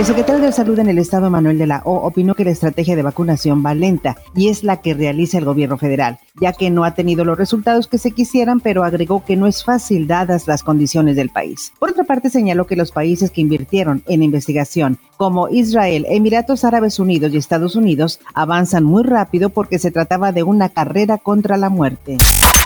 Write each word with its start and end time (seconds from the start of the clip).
El 0.00 0.06
secretario 0.06 0.40
de 0.40 0.50
Salud 0.50 0.78
en 0.78 0.88
el 0.88 0.96
Estado, 0.96 1.28
Manuel 1.28 1.58
de 1.58 1.66
la 1.66 1.82
O, 1.84 1.92
opinó 1.96 2.34
que 2.34 2.46
la 2.46 2.52
estrategia 2.52 2.96
de 2.96 3.02
vacunación 3.02 3.62
va 3.62 3.74
lenta 3.74 4.16
y 4.34 4.48
es 4.48 4.64
la 4.64 4.80
que 4.80 4.94
realiza 4.94 5.36
el 5.36 5.44
gobierno 5.44 5.76
federal, 5.76 6.18
ya 6.40 6.54
que 6.54 6.70
no 6.70 6.84
ha 6.84 6.94
tenido 6.94 7.22
los 7.22 7.36
resultados 7.36 7.86
que 7.86 7.98
se 7.98 8.12
quisieran, 8.12 8.60
pero 8.60 8.82
agregó 8.82 9.22
que 9.26 9.36
no 9.36 9.46
es 9.46 9.62
fácil 9.62 10.06
dadas 10.06 10.48
las 10.48 10.62
condiciones 10.62 11.16
del 11.16 11.28
país. 11.28 11.74
Por 11.78 11.90
otra 11.90 12.04
parte, 12.04 12.30
señaló 12.30 12.66
que 12.66 12.76
los 12.76 12.92
países 12.92 13.30
que 13.30 13.42
invirtieron 13.42 14.02
en 14.06 14.22
investigación, 14.22 14.96
como 15.18 15.50
Israel, 15.50 16.06
Emiratos 16.08 16.64
Árabes 16.64 16.98
Unidos 16.98 17.34
y 17.34 17.36
Estados 17.36 17.76
Unidos, 17.76 18.20
avanzan 18.32 18.84
muy 18.84 19.02
rápido 19.02 19.50
porque 19.50 19.78
se 19.78 19.90
trataba 19.90 20.32
de 20.32 20.44
una 20.44 20.70
carrera 20.70 21.18
contra 21.18 21.58
la 21.58 21.68
muerte. 21.68 22.16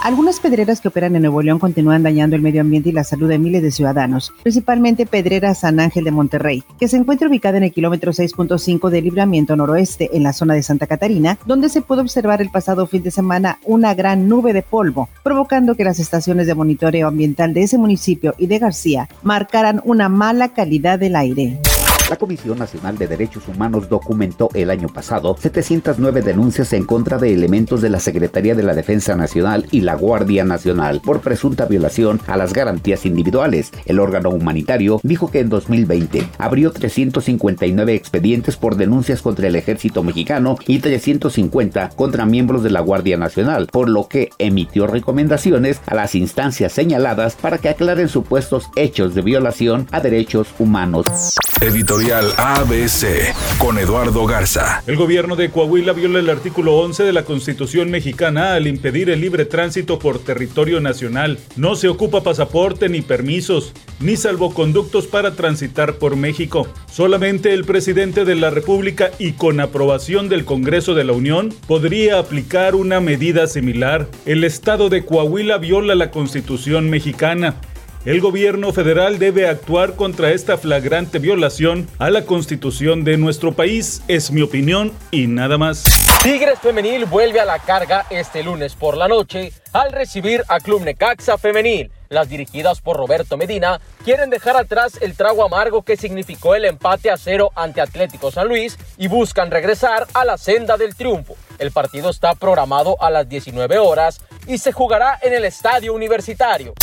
Algunas 0.05 0.39
pedreras 0.39 0.83
que 0.83 0.89
operan 0.89 1.17
en 1.17 1.23
Nuevo 1.23 1.41
León 1.41 1.59
continúan 1.59 2.03
dañando 2.03 2.37
el 2.37 2.43
medio 2.43 2.61
ambiente 2.61 2.91
y 2.91 2.93
la 2.93 3.05
salud 3.05 3.27
de 3.27 3.39
miles 3.39 3.63
de 3.63 3.71
ciudadanos, 3.71 4.35
principalmente 4.43 5.07
Pedrera 5.07 5.55
San 5.55 5.81
Ángel 5.81 6.05
de 6.05 6.11
Monterrey, 6.11 6.63
que 6.79 6.89
se 6.89 6.99
encuentra 6.99 7.27
ubicada 7.27 7.57
en 7.57 7.65
el 7.65 7.73
kilómetro 7.73 8.13
6.5 8.13 8.91
del 8.91 9.05
libramiento 9.05 9.57
noroeste 9.57 10.11
en 10.13 10.23
la 10.23 10.35
zona 10.35 10.53
de 10.53 10.63
Santa 10.63 10.87
Catarina, 10.87 11.39
donde 11.47 11.71
se 11.71 11.81
pudo 11.81 12.03
observar 12.03 12.43
el 12.43 12.51
pasado 12.51 12.87
fin 12.87 13.03
de 13.03 13.11
semana 13.11 13.59
una 13.65 13.95
gran 13.95 14.29
nube 14.29 14.53
de 14.53 14.61
polvo, 14.61 15.09
provocando 15.23 15.75
que 15.75 15.85
las 15.85 15.99
estaciones 15.99 16.47
de 16.47 16.55
monitoreo 16.55 17.09
ambiental 17.09 17.55
de 17.55 17.63
ese 17.63 17.79
municipio 17.79 18.35
y 18.37 18.47
de 18.47 18.59
García 18.59 19.09
marcaran 19.23 19.81
una 19.87 20.11
mala 20.11 20.51
calidad 20.51 20.99
del 20.99 21.17
aire. 21.17 21.61
La 22.15 22.21
Comisión 22.21 22.61
Nacional 22.61 22.97
de 22.97 23.09
Derechos 23.09 23.49
Humanos 23.49 23.89
documentó 23.89 24.49
el 24.55 24.71
año 24.71 24.87
pasado 24.87 25.37
709 25.37 26.23
denuncias 26.23 26.73
en 26.73 26.85
contra 26.85 27.19
de 27.19 27.35
elementos 27.35 27.83
de 27.83 27.91
la 27.91 27.99
Secretaría 27.99 28.55
de 28.55 28.63
la 28.63 28.73
Defensa 28.73 29.17
Nacional 29.17 29.67
y 29.73 29.81
la 29.81 29.97
Guardia 29.97 30.45
Nacional 30.45 31.01
por 31.05 31.23
presunta 31.23 31.65
violación 31.65 32.21
a 32.29 32.37
las 32.37 32.53
garantías 32.53 33.05
individuales. 33.05 33.73
El 33.85 33.99
órgano 33.99 34.31
humanitario 34.31 35.01
dijo 35.03 35.29
que 35.33 35.41
en 35.41 35.49
2020 35.49 36.29
abrió 36.39 36.71
359 36.71 37.97
expedientes 37.97 38.57
por 38.57 38.77
denuncias 38.77 39.21
contra 39.21 39.49
el 39.49 39.57
ejército 39.57 40.05
mexicano 40.05 40.57
y 40.69 40.79
350 40.79 41.89
contra 41.97 42.27
miembros 42.27 42.63
de 42.63 42.71
la 42.71 42.79
Guardia 42.79 43.17
Nacional, 43.17 43.67
por 43.73 43.89
lo 43.89 44.07
que 44.07 44.31
emitió 44.39 44.87
recomendaciones 44.87 45.81
a 45.85 45.97
las 45.97 46.15
instancias 46.15 46.73
señaladas 46.73 47.35
para 47.35 47.59
que 47.59 47.71
aclaren 47.71 48.09
supuestos 48.09 48.71
hechos 48.77 49.17
de 49.17 49.23
violación 49.23 49.89
a 49.91 49.99
derechos 49.99 50.47
humanos. 50.61 51.35
Editorial 51.65 52.35
ABC 52.37 53.35
con 53.57 53.79
Eduardo 53.79 54.27
Garza. 54.27 54.83
El 54.87 54.97
gobierno 54.97 55.35
de 55.35 55.51
Coahuila 55.51 55.95
viola 55.95 56.19
el 56.19 56.29
artículo 56.29 56.77
11 56.77 57.05
de 57.05 57.13
la 57.15 57.25
Constitución 57.25 57.91
mexicana 57.91 58.53
al 58.53 58.67
impedir 58.67 59.09
el 59.09 59.23
libre 59.23 59.47
tránsito 59.47 59.99
por 59.99 60.19
territorio 60.19 60.83
nacional. 60.83 61.39
No 61.57 61.75
se 61.75 61.89
ocupa 61.89 62.23
pasaporte 62.23 62.91
ni 62.91 63.01
permisos, 63.01 63.73
ni 63.99 64.17
salvoconductos 64.17 65.07
para 65.07 65.37
transitar 65.37 65.95
por 65.95 66.17
México. 66.17 66.69
Solamente 66.93 67.55
el 67.55 67.65
presidente 67.65 68.27
de 68.27 68.35
la 68.35 68.51
República 68.51 69.13
y 69.19 69.33
con 69.33 69.59
aprobación 69.59 70.29
del 70.29 70.45
Congreso 70.45 70.95
de 70.95 71.05
la 71.05 71.15
Unión 71.15 71.49
podría 71.67 72.19
aplicar 72.19 72.75
una 72.75 73.01
medida 73.01 73.47
similar. 73.47 74.11
El 74.27 74.45
estado 74.45 74.91
de 74.91 75.07
Coahuila 75.07 75.57
viola 75.57 75.95
la 75.95 76.11
Constitución 76.11 76.91
mexicana. 76.91 77.57
El 78.05 78.21
gobierno 78.21 78.71
federal 78.71 79.19
debe 79.19 79.49
actuar 79.49 79.95
contra 79.95 80.31
esta 80.33 80.59
flagrante 80.59 81.19
violación 81.19 81.89
a 81.99 82.11
la 82.11 82.27
constitución 82.27 83.03
de 83.03 83.17
nuestro 83.17 83.53
país, 83.53 84.03
es 84.09 84.31
mi 84.31 84.43
opinión 84.43 84.93
y 85.11 85.27
nada 85.27 85.57
más. 85.57 85.85
Tigres 86.23 86.59
Femenil 86.59 87.07
vuelve 87.07 87.41
a 87.41 87.47
la 87.47 87.59
carga 87.61 88.05
este 88.11 88.43
lunes 88.43 88.75
por 88.75 88.99
la 88.99 89.09
noche 89.09 89.53
al 89.73 89.91
recibir 89.91 90.45
a 90.49 90.61
Club 90.61 90.83
Necaxa 90.83 91.39
Femenil. 91.39 91.91
Las 92.11 92.29
dirigidas 92.29 92.83
por 92.83 92.99
Roberto 92.99 93.39
Medina 93.39 93.81
quieren 94.05 94.29
dejar 94.29 94.59
atrás 94.59 94.99
el 95.01 95.17
trago 95.17 95.43
amargo 95.43 95.81
que 95.81 95.97
significó 95.97 96.55
el 96.55 96.67
empate 96.67 97.11
a 97.11 97.17
cero 97.17 97.53
ante 97.55 97.81
Atlético 97.81 98.31
San 98.31 98.49
Luis 98.49 98.77
y 98.99 99.09
buscan 99.09 99.51
regresar 99.51 100.07
a 100.13 100.27
la 100.27 100.37
senda 100.37 100.77
del 100.77 100.95
triunfo. 100.95 101.37
El 101.59 101.71
partido 101.71 102.11
está 102.11 102.35
programado 102.35 103.03
a 103.03 103.09
las 103.09 103.27
19 103.27 103.79
horas 103.79 104.21
y 104.47 104.59
se 104.59 104.73
jugará 104.73 105.19
en 105.23 105.33
el 105.33 105.47
estadio 105.47 105.95
universitario. 105.95 106.75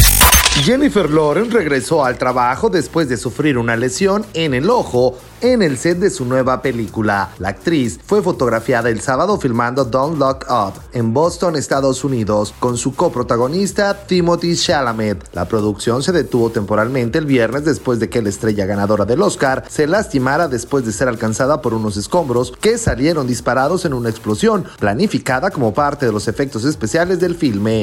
Jennifer 0.59 1.09
Lawrence 1.09 1.51
regresó 1.51 2.05
al 2.05 2.17
trabajo 2.17 2.69
después 2.69 3.09
de 3.09 3.17
sufrir 3.17 3.57
una 3.57 3.75
lesión 3.75 4.25
en 4.33 4.53
el 4.53 4.69
ojo 4.69 5.17
en 5.41 5.63
el 5.63 5.77
set 5.77 5.97
de 5.97 6.11
su 6.11 6.25
nueva 6.25 6.61
película. 6.61 7.29
La 7.39 7.49
actriz 7.49 7.99
fue 8.05 8.21
fotografiada 8.21 8.89
el 8.89 9.01
sábado 9.01 9.39
filmando 9.39 9.85
Don't 9.85 10.19
Look 10.19 10.45
Up 10.49 10.73
en 10.93 11.13
Boston, 11.13 11.55
Estados 11.55 12.03
Unidos, 12.03 12.53
con 12.59 12.77
su 12.77 12.93
coprotagonista 12.93 14.05
Timothy 14.05 14.55
Chalamet. 14.55 15.33
La 15.33 15.45
producción 15.45 16.03
se 16.03 16.11
detuvo 16.11 16.51
temporalmente 16.51 17.17
el 17.17 17.25
viernes 17.25 17.65
después 17.65 17.99
de 17.99 18.09
que 18.09 18.21
la 18.21 18.29
estrella 18.29 18.67
ganadora 18.67 19.05
del 19.05 19.21
Oscar 19.23 19.63
se 19.67 19.87
lastimara 19.87 20.47
después 20.47 20.85
de 20.85 20.91
ser 20.91 21.07
alcanzada 21.07 21.61
por 21.61 21.73
unos 21.73 21.97
escombros 21.97 22.53
que 22.61 22.77
salieron 22.77 23.25
disparados 23.25 23.85
en 23.85 23.93
una 23.93 24.09
explosión, 24.09 24.65
planificada 24.79 25.49
como 25.49 25.73
parte 25.73 26.05
de 26.05 26.11
los 26.11 26.27
efectos 26.27 26.65
especiales 26.65 27.19
del 27.19 27.35
filme. 27.35 27.81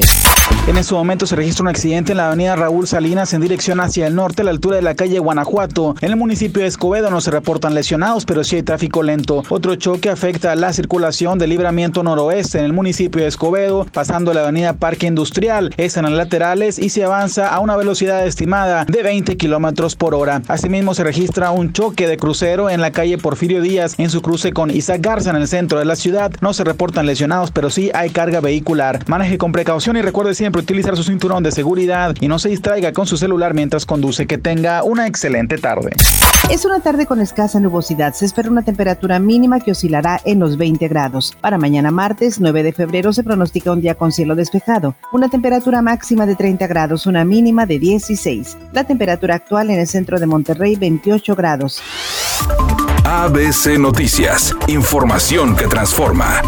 En 0.67 0.77
ese 0.77 0.93
momento 0.93 1.27
se 1.27 1.35
registra 1.35 1.63
un 1.63 1.67
accidente 1.67 2.13
en 2.13 2.17
la 2.17 2.27
avenida 2.27 2.55
Raúl 2.59 2.87
Salinas 2.87 3.33
en 3.33 3.41
dirección 3.41 3.79
hacia 3.79 4.05
el 4.05 4.15
norte 4.15 4.41
a 4.41 4.45
la 4.45 4.51
altura 4.51 4.75
de 4.75 4.81
la 4.81 4.93
calle 4.93 5.17
Guanajuato. 5.19 5.95
En 6.01 6.11
el 6.11 6.17
municipio 6.17 6.61
de 6.61 6.67
Escobedo 6.67 7.09
no 7.09 7.21
se 7.21 7.31
reportan 7.31 7.73
lesionados, 7.73 8.25
pero 8.25 8.43
sí 8.43 8.57
hay 8.57 8.63
tráfico 8.63 9.01
lento. 9.01 9.43
Otro 9.47 9.75
choque 9.75 10.09
afecta 10.09 10.51
a 10.51 10.55
la 10.55 10.73
circulación 10.73 11.39
del 11.39 11.51
libramiento 11.51 12.03
noroeste 12.03 12.59
en 12.59 12.65
el 12.65 12.73
municipio 12.73 13.21
de 13.21 13.29
Escobedo, 13.29 13.85
pasando 13.93 14.33
la 14.33 14.41
avenida 14.41 14.73
Parque 14.73 15.07
Industrial. 15.07 15.73
Es 15.77 15.95
en 15.95 16.03
las 16.03 16.11
laterales 16.11 16.79
y 16.79 16.89
se 16.89 17.05
avanza 17.05 17.47
a 17.47 17.61
una 17.61 17.77
velocidad 17.77 18.27
estimada 18.27 18.83
de 18.83 19.03
20 19.03 19.37
kilómetros 19.37 19.95
por 19.95 20.13
hora. 20.13 20.41
Asimismo, 20.49 20.93
se 20.93 21.05
registra 21.05 21.51
un 21.51 21.71
choque 21.71 22.07
de 22.07 22.17
crucero 22.17 22.69
en 22.69 22.81
la 22.81 22.91
calle 22.91 23.17
Porfirio 23.17 23.61
Díaz 23.61 23.95
en 23.97 24.09
su 24.09 24.21
cruce 24.21 24.51
con 24.51 24.69
Isaac 24.69 24.99
Garza 25.01 25.29
en 25.29 25.37
el 25.37 25.47
centro 25.47 25.79
de 25.79 25.85
la 25.85 25.95
ciudad. 25.95 26.33
No 26.41 26.53
se 26.53 26.65
reportan 26.65 27.05
lesionados, 27.05 27.51
pero 27.51 27.69
sí 27.69 27.89
hay 27.93 28.09
carga 28.09 28.41
vehicular. 28.41 28.99
Maneje 29.07 29.37
con 29.37 29.53
precaución 29.53 29.95
y 29.95 30.01
recuerde 30.01 30.35
siempre 30.35 30.61
utilizar 30.61 30.97
su 30.97 31.03
cinturón 31.03 31.41
de 31.41 31.53
seguridad 31.53 32.15
y 32.19 32.27
no 32.27 32.37
se 32.49 32.53
distraiga 32.53 32.93
con 32.93 33.05
su 33.05 33.15
celular 33.15 33.53
mientras 33.53 33.85
conduce. 33.85 34.25
Que 34.25 34.39
tenga 34.39 34.83
una 34.83 35.05
excelente 35.05 35.59
tarde. 35.59 35.91
Es 36.49 36.65
una 36.65 36.79
tarde 36.79 37.05
con 37.05 37.21
escasa 37.21 37.59
nubosidad. 37.59 38.13
Se 38.15 38.25
espera 38.25 38.49
una 38.49 38.63
temperatura 38.63 39.19
mínima 39.19 39.59
que 39.59 39.71
oscilará 39.71 40.19
en 40.25 40.39
los 40.39 40.57
20 40.57 40.87
grados. 40.87 41.37
Para 41.41 41.59
mañana 41.59 41.91
martes 41.91 42.39
9 42.39 42.63
de 42.63 42.73
febrero 42.73 43.13
se 43.13 43.23
pronostica 43.23 43.71
un 43.71 43.81
día 43.81 43.93
con 43.93 44.11
cielo 44.11 44.35
despejado. 44.35 44.95
Una 45.11 45.29
temperatura 45.29 45.83
máxima 45.83 46.25
de 46.25 46.35
30 46.35 46.65
grados, 46.65 47.05
una 47.05 47.23
mínima 47.23 47.67
de 47.67 47.77
16. 47.77 48.57
La 48.73 48.83
temperatura 48.83 49.35
actual 49.35 49.69
en 49.69 49.79
el 49.79 49.87
centro 49.87 50.19
de 50.19 50.25
Monterrey 50.25 50.75
28 50.75 51.35
grados. 51.35 51.83
ABC 53.05 53.77
Noticias. 53.77 54.55
Información 54.67 55.55
que 55.55 55.67
transforma. 55.67 56.41